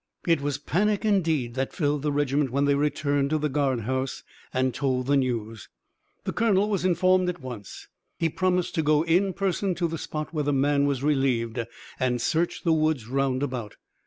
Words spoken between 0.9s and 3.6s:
indeed that filled the regiment when they returned to the